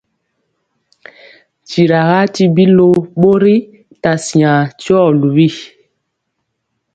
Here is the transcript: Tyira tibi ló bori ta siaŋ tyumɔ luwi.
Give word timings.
Tyira 1.67 2.01
tibi 2.33 2.65
ló 2.77 2.89
bori 3.19 3.55
ta 4.01 4.11
siaŋ 4.25 4.59
tyumɔ 4.79 5.05
luwi. 5.19 5.47